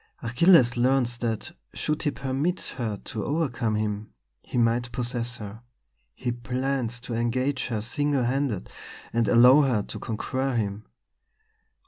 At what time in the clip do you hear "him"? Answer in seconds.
3.75-4.09, 10.55-10.85